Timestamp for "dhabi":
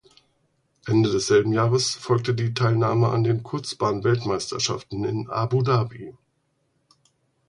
5.61-6.15